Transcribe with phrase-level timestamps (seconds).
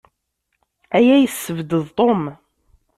[0.97, 2.21] Aya yessebded Tom.